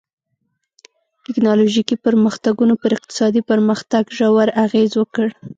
ټکنالوژیکي 1.25 1.95
پرمختګونو 2.05 2.73
پر 2.81 2.91
اقتصادي 2.97 3.41
پرمختګ 3.49 4.03
ژور 4.17 4.47
اغېز 4.65 4.91
وکړ. 4.97 5.27